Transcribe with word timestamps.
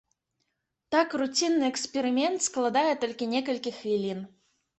Так 0.95 1.13
руцінны 1.21 1.67
эксперымент 1.71 2.39
складае 2.47 2.89
толькі 3.05 3.29
некалькі 3.37 3.77
хвілін. 3.79 4.27